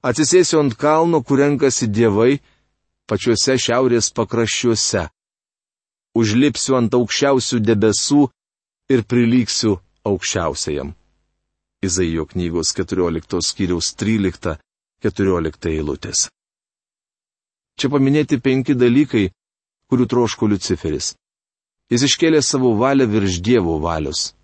Atsisėsiu 0.05 0.59
ant 0.61 0.75
kalno, 0.77 1.21
kur 1.25 1.41
renkasi 1.41 1.87
dievai, 1.89 2.41
pačiuose 3.09 3.57
šiaurės 3.57 4.11
pakraščiuose. 4.13 5.07
Užlipsiu 6.15 6.77
ant 6.77 6.93
aukščiausių 6.93 7.59
debesų 7.65 8.21
ir 8.93 9.01
prilyksiu 9.09 9.79
aukščiausiajam. 10.05 10.93
Izaijo 11.85 12.25
knygos 12.29 12.71
14 12.77 13.41
skyriaus 13.41 13.91
13-14 13.97 15.69
eilutės. 15.73 16.27
Čia 17.75 17.89
paminėti 17.91 18.39
penki 18.39 18.77
dalykai, 18.77 19.25
kurių 19.89 20.05
troško 20.07 20.47
Luciferis. 20.53 21.13
Jis 21.91 22.05
iškėlė 22.07 22.41
savo 22.41 22.71
valią 22.79 23.09
virš 23.09 23.41
Dievo 23.45 23.75
valios. 23.81 24.34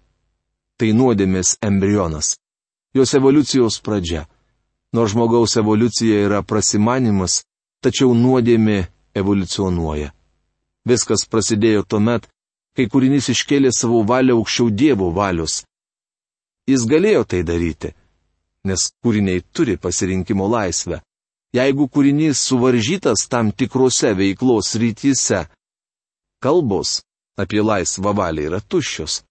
Tai 0.82 0.88
nuodėmės 0.98 1.60
embrionas. 1.62 2.40
Jos 2.98 3.12
evoliucijos 3.14 3.76
pradžia. 3.86 4.24
Nors 4.98 5.14
žmogaus 5.14 5.54
evoliucija 5.62 6.24
yra 6.26 6.40
prasimanimas, 6.42 7.44
tačiau 7.86 8.16
nuodėmė 8.18 8.80
evoliucionuoja. 9.14 10.10
Viskas 10.90 11.28
prasidėjo 11.30 11.86
tuomet, 11.86 12.26
kai 12.74 12.88
kūrinys 12.90 13.30
iškėlė 13.36 13.70
savo 13.78 14.02
valią 14.10 14.40
aukščiau 14.40 14.74
Dievo 14.74 15.12
valios. 15.14 15.62
Jis 16.66 16.90
galėjo 16.90 17.28
tai 17.30 17.46
daryti, 17.46 17.94
nes 18.66 18.90
kūriniai 19.06 19.46
turi 19.54 19.78
pasirinkimo 19.78 20.50
laisvę. 20.50 21.04
Jeigu 21.54 21.92
kūrinys 21.94 22.42
suvaržytas 22.42 23.30
tam 23.30 23.54
tikrose 23.54 24.16
veiklos 24.18 24.74
rytise, 24.82 25.46
kalbos, 26.42 27.04
apie 27.38 27.62
laisvą 27.62 28.18
valią 28.18 28.50
yra 28.50 28.66
tuščios. 28.66 29.22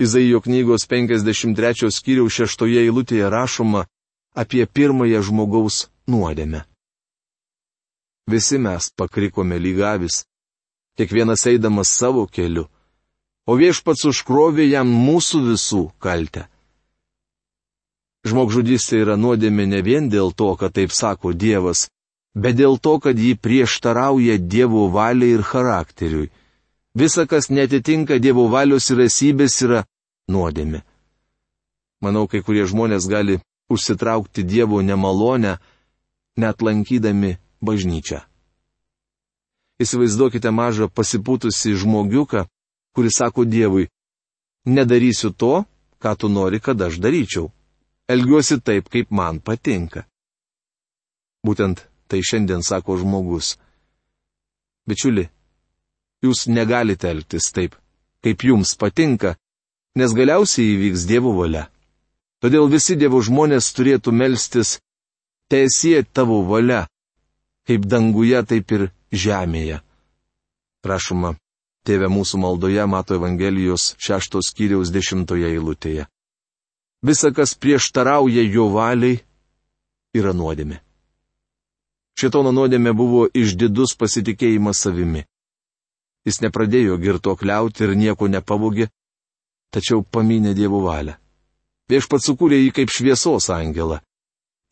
Izaijo 0.00 0.40
knygos 0.40 0.86
53 0.88 1.90
skyriaus 1.92 2.32
6 2.40 2.64
eilutėje 2.82 3.28
rašoma 3.30 3.84
apie 4.34 4.66
pirmąją 4.66 5.20
žmogaus 5.22 5.86
nuodėmę. 6.08 6.62
Visi 8.30 8.58
mes 8.58 8.90
pakrikome 8.96 9.58
lygavis, 9.58 10.22
kiekvienas 10.96 11.46
eidamas 11.50 11.90
savo 11.90 12.26
keliu, 12.26 12.68
o 13.46 13.56
viešpats 13.58 14.06
užkrovė 14.10 14.68
jam 14.70 14.88
mūsų 14.88 15.42
visų 15.50 15.82
kaltę. 15.98 16.46
Žmogžudystė 18.22 19.02
yra 19.02 19.16
nuodėmė 19.18 19.66
ne 19.66 19.80
vien 19.82 20.06
dėl 20.08 20.30
to, 20.32 20.54
kad 20.56 20.76
taip 20.78 20.92
sako 20.94 21.32
Dievas, 21.34 21.88
bet 22.34 22.56
dėl 22.60 22.78
to, 22.78 22.98
kad 23.02 23.18
ji 23.18 23.34
prieštarauja 23.34 24.38
Dievo 24.38 24.86
valiai 24.94 25.34
ir 25.36 25.42
charakteriui. 25.42 26.30
Visa, 26.94 27.26
kas 27.26 27.48
netitinka 27.48 28.18
Dievo 28.20 28.48
valios 28.52 28.90
ir 28.92 29.00
esybės, 29.06 29.56
yra 29.64 29.84
nuodėmi. 30.28 30.82
Manau, 32.04 32.26
kai 32.28 32.42
kurie 32.44 32.66
žmonės 32.68 33.08
gali 33.08 33.38
užsitraukti 33.72 34.44
Dievo 34.44 34.82
nemalonę, 34.84 35.56
net 36.36 36.60
lankydami 36.60 37.38
bažnyčią. 37.64 38.20
Įsivaizduokite 39.80 40.52
mažą 40.52 40.90
pasipūtusi 40.92 41.72
žmogiuką, 41.80 42.44
kuris 42.94 43.16
sako 43.18 43.46
Dievui, 43.48 43.88
nedarysiu 44.68 45.32
to, 45.32 45.64
ką 46.02 46.12
tu 46.18 46.28
nori, 46.28 46.60
kad 46.60 46.76
aš 46.82 47.00
daryčiau. 47.00 47.48
Elgiuosi 48.12 48.60
taip, 48.60 48.90
kaip 48.92 49.10
man 49.10 49.40
patinka. 49.40 50.04
Būtent 51.46 51.86
tai 52.06 52.20
šiandien 52.20 52.62
sako 52.62 52.98
žmogus. 53.00 53.56
Bičiuli, 54.86 55.30
Jūs 56.22 56.46
negalite 56.46 57.10
elgtis 57.10 57.50
taip, 57.54 57.74
kaip 58.22 58.44
jums 58.46 58.76
patinka, 58.78 59.34
nes 59.98 60.14
galiausiai 60.14 60.76
įvyks 60.76 61.06
Dievo 61.10 61.34
valia. 61.36 61.66
Todėl 62.42 62.68
visi 62.70 62.96
Dievo 62.98 63.20
žmonės 63.22 63.72
turėtų 63.74 64.14
melstis, 64.14 64.76
teisie 65.50 66.02
tavo 66.02 66.40
valia, 66.46 66.86
kaip 67.66 67.86
danguje, 67.86 68.38
taip 68.46 68.72
ir 68.74 68.88
žemėje. 69.12 69.80
Prašoma, 70.82 71.34
tėve 71.86 72.08
mūsų 72.10 72.40
maldoje 72.42 72.86
mato 72.90 73.18
Evangelijos 73.18 73.92
šeštos 74.02 74.50
kiriaus 74.56 74.90
dešimtoje 74.94 75.50
eilutėje. 75.52 76.06
Visa, 77.02 77.32
kas 77.34 77.54
prieštarauja 77.58 78.42
jo 78.46 78.68
valiai, 78.74 79.18
yra 80.14 80.32
nuodėmė. 80.34 80.78
Šitono 82.18 82.52
nuodėmė 82.54 82.92
buvo 82.94 83.26
išdidus 83.34 83.96
pasitikėjimas 83.98 84.82
savimi. 84.86 85.24
Jis 86.26 86.38
nepradėjo 86.44 86.98
girto 87.02 87.34
kliauti 87.36 87.84
ir 87.86 87.96
nieko 87.98 88.28
nepavogė, 88.30 88.88
tačiau 89.74 90.04
paminė 90.04 90.54
Dievo 90.54 90.82
valią. 90.84 91.16
Viešpats 91.90 92.28
sukūrė 92.30 92.60
jį 92.60 92.70
kaip 92.76 92.92
šviesos 92.94 93.48
angelą. 93.50 93.98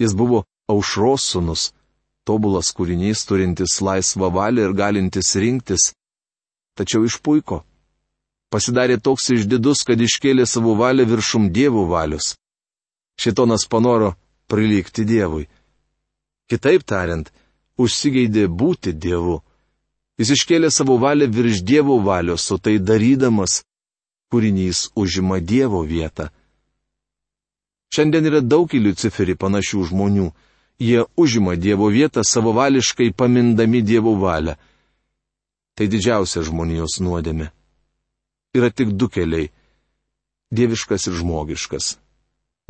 Jis 0.00 0.14
buvo 0.16 0.44
aušros 0.70 1.26
sunus, 1.32 1.64
tobulas 2.24 2.70
kūrinys 2.76 3.26
turintis 3.28 3.80
laisvą 3.82 4.30
valią 4.32 4.68
ir 4.68 4.76
galintis 4.78 5.34
rinktis. 5.36 5.90
Tačiau 6.78 7.04
išpuiko. 7.08 7.64
Pasidarė 8.50 8.96
toks 9.02 9.28
išdidus, 9.34 9.82
kad 9.86 10.00
iškėlė 10.00 10.46
savo 10.46 10.76
valią 10.78 11.04
viršum 11.10 11.50
Dievo 11.54 11.84
valios. 11.90 12.34
Šitonas 13.20 13.66
panoro 13.70 14.14
prilygti 14.50 15.04
Dievui. 15.04 15.44
Kitaip 16.50 16.82
tariant, 16.82 17.28
užsigeidė 17.78 18.48
būti 18.48 18.94
Dievu. 18.94 19.42
Jis 20.20 20.34
iškėlė 20.36 20.68
savo 20.68 20.98
valią 21.00 21.30
virš 21.32 21.62
Dievo 21.64 21.96
valios, 22.04 22.44
o 22.52 22.58
tai 22.60 22.76
darydamas, 22.78 23.62
kūrinys 24.28 24.90
užima 24.92 25.40
Dievo 25.40 25.80
vietą. 25.88 26.28
Šiandien 27.90 28.28
yra 28.28 28.40
daug 28.44 28.68
į 28.68 28.82
Luciferį 28.84 29.38
panašių 29.40 29.86
žmonių. 29.90 30.28
Jie 30.80 31.06
užima 31.16 31.56
Dievo 31.56 31.88
vietą 31.92 32.22
savavališkai 32.24 33.10
pamindami 33.16 33.80
Dievo 33.82 34.12
valią. 34.20 34.54
Tai 35.74 35.88
didžiausia 35.88 36.44
žmonijos 36.44 37.00
nuodėmė. 37.00 37.48
Yra 38.54 38.70
tik 38.70 38.92
du 38.92 39.08
keliai- 39.08 39.50
dieviškas 40.56 41.08
ir 41.08 41.14
žmogiškas. 41.16 41.96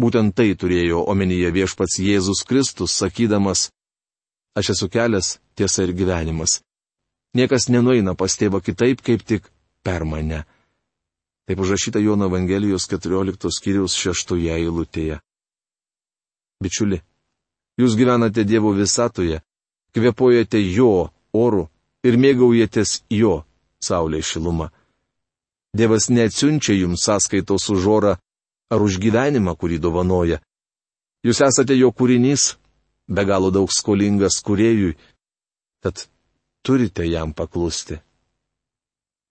Būtent 0.00 0.34
tai 0.34 0.54
turėjo 0.54 1.04
omenyje 1.12 1.50
viešpats 1.52 1.98
Jėzus 1.98 2.46
Kristus, 2.46 2.94
sakydamas, 2.94 3.70
Aš 4.54 4.70
esu 4.70 4.88
kelias, 4.90 5.38
tiesa 5.54 5.84
ir 5.86 5.92
gyvenimas. 5.94 6.60
Niekas 7.34 7.68
nenueina 7.70 8.16
pas 8.18 8.34
tėvą 8.34 8.58
kitaip, 8.64 9.02
kaip 9.06 9.22
tik 9.22 9.46
per 9.86 10.04
mane. 10.04 10.42
Taip 11.46 11.60
užrašyta 11.62 12.02
Jono 12.02 12.26
Evangelijos 12.30 12.88
14 12.90 13.50
skyriaus 13.54 13.94
6 13.94 14.34
eilutėje. 14.54 15.20
Bičiuli, 16.60 17.00
jūs 17.80 17.94
gyvenate 17.96 18.44
Dievo 18.44 18.74
visatoje, 18.76 19.40
kvepuojate 19.94 20.60
Jo 20.60 21.10
oru 21.32 21.68
ir 22.04 22.18
mėgaujatės 22.18 23.00
Jo 23.10 23.44
saulės 23.80 24.26
šilumą. 24.34 24.68
Dievas 25.72 26.10
neatsiunčia 26.10 26.74
jums 26.74 27.06
sąskaitos 27.06 27.70
už 27.70 27.86
orą 27.86 28.14
ar 28.70 28.82
už 28.82 28.98
gyvenimą, 28.98 29.54
kurį 29.54 29.78
dovanoja. 29.78 30.40
Jūs 31.22 31.42
esate 31.46 31.76
jo 31.78 31.90
kūrinys, 31.94 32.56
be 33.06 33.24
galo 33.24 33.50
daug 33.54 33.70
skolingas 33.70 34.40
kuriejui, 34.42 34.96
tad 35.82 36.06
turite 36.62 37.06
jam 37.08 37.32
paklusti. 37.32 37.98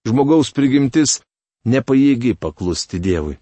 Žmogaus 0.07 0.51
prigimtis 0.55 1.19
nepajėgi 1.67 2.35
paklusti 2.39 2.99
Dievui. 3.03 3.37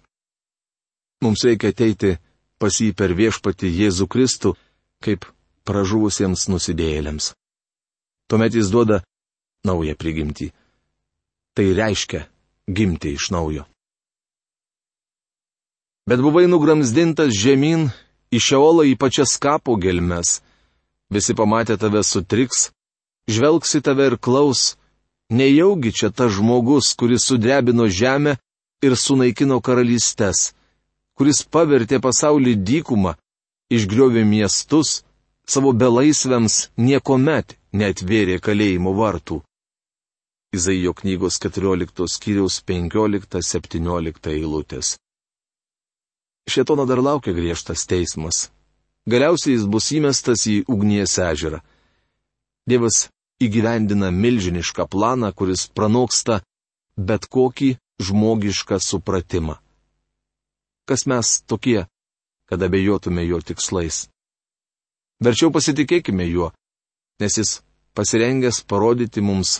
Mums 1.22 1.44
reikia 1.46 1.72
ateiti 1.72 2.16
pas 2.58 2.74
jį 2.74 2.92
per 2.98 3.14
viešpati 3.14 3.70
Jėzų 3.70 4.06
Kristų, 4.10 4.54
kaip 5.02 5.26
pražuvusiems 5.66 6.48
nusidėjėliams. 6.50 7.32
Tuomet 8.28 8.54
jis 8.58 8.70
duoda 8.70 9.00
naują 9.66 9.94
prigimtį. 9.98 10.50
Tai 11.54 11.66
reiškia 11.74 12.26
gimti 12.68 13.14
iš 13.16 13.30
naujo. 13.34 13.64
Bet 16.08 16.22
buvai 16.24 16.46
nugramzdintas 16.48 17.34
žemyn, 17.36 17.88
į 18.32 18.38
šiolą 18.40 18.86
į 18.88 18.94
pačias 19.00 19.36
kapo 19.40 19.76
gelmes. 19.80 20.38
Visi 21.12 21.34
pamatę 21.36 21.76
tave 21.80 22.02
sutriks, 22.04 22.70
žvelgsi 23.28 23.80
tave 23.84 24.10
ir 24.10 24.16
klaus, 24.16 24.76
nejaugi 25.30 25.92
čia 25.92 26.10
tas 26.10 26.32
žmogus, 26.36 26.94
kuris 26.98 27.28
sudrebino 27.28 27.88
žemę 27.88 28.38
ir 28.82 28.96
sunaikino 28.96 29.60
karalystės 29.60 30.52
kuris 31.18 31.42
pavertė 31.42 31.98
pasaulį 31.98 32.54
dykumą, 32.62 33.16
išgriovė 33.74 34.22
miestus, 34.24 35.02
savo 35.50 35.72
belaisviams 35.74 36.68
niekuomet 36.78 37.56
neatvėrė 37.74 38.38
kalėjimo 38.38 38.94
vartų. 38.94 39.40
Izaijo 40.54 40.94
knygos 41.00 41.40
14 41.42 42.06
skyriaus 42.14 42.62
15-17 42.70 44.30
eilutės. 44.32 44.94
Šetono 46.48 46.86
dar 46.88 47.02
laukia 47.04 47.34
griežtas 47.36 47.82
teismas. 47.90 48.48
Galiausiai 49.10 49.58
jis 49.58 49.66
bus 49.68 49.90
įmestas 49.92 50.46
į 50.48 50.62
ugnies 50.70 51.18
ežerą. 51.20 51.60
Dievas 52.68 53.08
įgyvendina 53.44 54.10
milžinišką 54.10 54.88
planą, 54.90 55.32
kuris 55.32 55.68
pranoksta 55.70 56.40
bet 56.96 57.26
kokį 57.30 57.76
žmogišką 58.02 58.78
supratimą 58.82 59.58
kas 60.88 61.06
mes 61.06 61.42
tokie, 61.46 61.84
kad 62.48 62.62
abejotume 62.62 63.22
jo 63.28 63.38
tikslais. 63.44 64.08
Verčiau 65.20 65.52
pasitikėkime 65.52 66.24
juo, 66.30 66.48
nes 67.20 67.36
jis 67.36 67.58
pasirengęs 67.98 68.62
parodyti 68.70 69.20
mums 69.20 69.58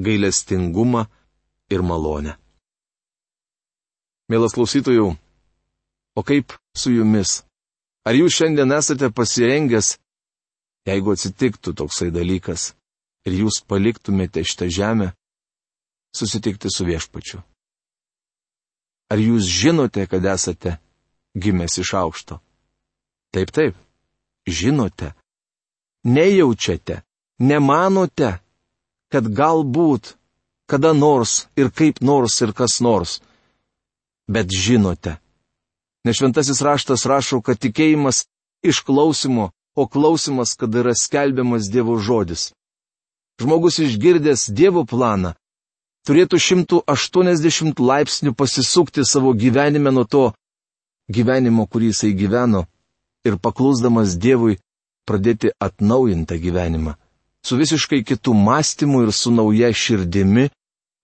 gailestingumą 0.00 1.04
ir 1.74 1.82
malonę. 1.84 2.38
Mielas 4.30 4.54
klausytojų, 4.56 5.08
o 6.16 6.20
kaip 6.24 6.54
su 6.78 6.94
jumis? 6.94 7.42
Ar 8.06 8.16
jūs 8.16 8.38
šiandien 8.38 8.72
esate 8.72 9.10
pasirengęs, 9.12 9.96
jeigu 10.88 11.12
atsitiktų 11.12 11.74
toksai 11.82 12.08
dalykas 12.14 12.72
ir 13.26 13.38
jūs 13.42 13.62
paliktumėte 13.68 14.44
šitą 14.44 14.68
žemę, 14.72 15.12
susitikti 16.16 16.70
su 16.72 16.86
viešpačiu? 16.88 17.42
Ar 19.12 19.20
jūs 19.20 19.44
žinote, 19.44 20.06
kad 20.08 20.24
esate 20.24 20.78
gimęs 21.36 21.78
iš 21.82 21.92
aukšto? 22.00 22.40
Taip, 23.32 23.52
taip, 23.52 23.76
žinote. 24.48 25.12
Nejaučiate, 26.04 27.02
nemanote, 27.38 28.38
kad 29.12 29.28
galbūt, 29.28 30.16
kada 30.66 30.92
nors 30.96 31.46
ir 31.56 31.70
kaip 31.70 32.00
nors 32.00 32.40
ir 32.40 32.54
kas 32.56 32.80
nors. 32.80 33.20
Bet 34.28 34.48
žinote. 34.48 35.18
Nes 36.04 36.16
šventasis 36.18 36.62
raštas 36.64 37.04
rašo, 37.06 37.42
kad 37.44 37.60
tikėjimas 37.60 38.24
iš 38.64 38.80
klausimo, 38.86 39.50
o 39.76 39.86
klausimas, 39.86 40.56
kad 40.58 40.74
yra 40.74 40.94
skelbiamas 40.96 41.68
Dievo 41.70 41.98
žodis. 41.98 42.50
Žmogus 43.40 43.78
išgirdęs 43.82 44.50
Dievo 44.52 44.84
planą 44.84 45.32
turėtų 46.06 46.38
180 46.42 47.80
laipsnių 47.80 48.34
pasisukti 48.34 49.04
savo 49.06 49.32
gyvenime 49.38 49.92
nuo 49.94 50.04
to 50.04 50.24
gyvenimo, 51.12 51.66
kurį 51.70 51.92
jisai 51.92 52.12
gyveno, 52.18 52.66
ir 53.26 53.38
paklusdamas 53.38 54.16
Dievui 54.18 54.58
pradėti 55.06 55.52
atnaujintą 55.62 56.38
gyvenimą, 56.42 56.94
su 57.46 57.58
visiškai 57.58 58.02
kitų 58.06 58.34
mąstymų 58.34 59.06
ir 59.06 59.12
su 59.14 59.32
nauja 59.34 59.72
širdimi, 59.74 60.48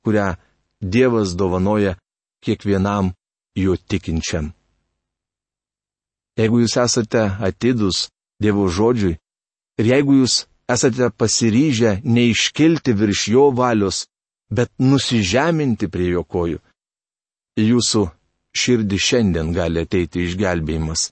kurią 0.06 0.34
Dievas 0.80 1.34
dovanoja 1.34 1.96
kiekvienam 2.44 3.12
jo 3.58 3.74
tikinčiam. 3.76 4.52
Jeigu 6.38 6.62
jūs 6.62 6.76
esate 6.78 7.24
atidus 7.42 8.06
Dievo 8.38 8.68
žodžiui 8.70 9.16
ir 9.78 9.90
jeigu 9.90 10.20
jūs 10.20 10.44
esate 10.68 11.10
pasiryžę 11.10 12.00
neiškilti 12.04 12.92
virš 12.92 13.28
jo 13.34 13.50
valios, 13.50 14.06
bet 14.50 14.70
nusižeminti 14.78 15.88
prie 15.92 16.10
jo 16.16 16.24
kojų. 16.24 16.58
Jūsų 17.58 18.02
širdį 18.56 18.98
šiandien 19.06 19.52
gali 19.56 19.82
ateiti 19.84 20.24
išgelbėjimas. 20.26 21.08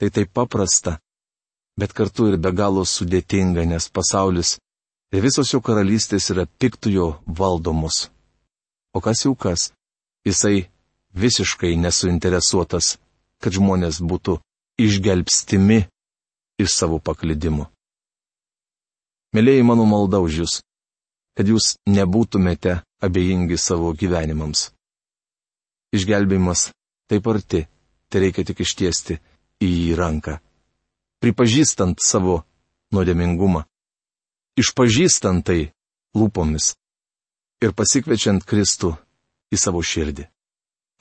Tai 0.00 0.08
taip 0.12 0.32
paprasta, 0.36 0.98
bet 1.80 1.92
kartu 1.96 2.28
ir 2.32 2.36
be 2.36 2.52
galo 2.52 2.84
sudėtinga, 2.84 3.64
nes 3.64 3.88
pasaulis 3.88 4.56
ir 5.14 5.22
visos 5.24 5.52
jo 5.52 5.60
karalystės 5.64 6.30
yra 6.34 6.44
piktujo 6.46 7.08
valdomos. 7.26 8.08
O 8.96 9.00
kas 9.04 9.24
jau 9.24 9.34
kas, 9.36 9.70
jisai 10.26 10.68
visiškai 11.16 11.76
nesuinteresuotas, 11.80 12.96
kad 13.40 13.52
žmonės 13.52 14.00
būtų 14.00 14.38
išgelbstimi 14.80 15.84
iš 16.60 16.72
savo 16.72 16.98
paklydimų. 17.00 17.68
Mėlyjei 19.34 19.64
mano 19.66 19.88
malda 19.88 20.20
už 20.22 20.42
jūs 20.42 20.60
kad 21.36 21.48
jūs 21.52 21.76
nebūtumėte 21.92 22.78
abejingi 23.04 23.58
savo 23.60 23.92
gyvenimams. 23.92 24.70
Išgelbėjimas 25.94 26.70
taip 27.10 27.28
arti, 27.30 27.66
tai 28.08 28.22
reikia 28.24 28.44
tik 28.48 28.62
ištiesti 28.64 29.18
į 29.62 29.68
jį 29.68 29.96
ranką. 30.00 30.38
Pripažįstant 31.20 32.00
savo 32.02 32.40
nuodėmingumą. 32.96 33.64
Išpažįstant 34.56 35.44
tai 35.46 35.60
lūpomis. 36.16 36.72
Ir 37.60 37.72
pasikvečiant 37.76 38.44
Kristų 38.48 38.94
į 39.52 39.60
savo 39.60 39.82
širdį. 39.84 40.24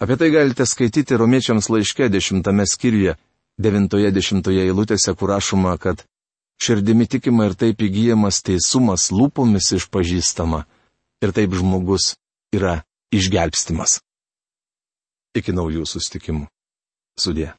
Apie 0.03 0.17
tai 0.19 0.27
galite 0.31 0.67
skaityti 0.67 1.15
romiečiams 1.15 1.69
laiške 1.71 2.09
dešimtame 2.11 2.65
skyriuje, 2.67 3.15
devintoje 3.59 4.11
dešimtoje 4.11 4.65
eilutėse, 4.67 5.15
kur 5.15 5.31
rašoma, 5.31 5.77
kad 5.79 6.03
Širdimi 6.61 7.07
tikima 7.11 7.49
ir 7.49 7.55
taip 7.59 7.81
įgyjamas 7.83 8.41
teisumas 8.45 9.09
lūpomis 9.11 9.73
išpažįstama. 9.77 10.63
Ir 11.23 11.33
taip 11.35 11.55
žmogus 11.57 12.13
yra 12.55 12.81
išgelbstimas. 13.15 13.99
Iki 15.35 15.55
naujų 15.55 15.83
sustikimų. 15.89 16.47
Sudė. 17.19 17.53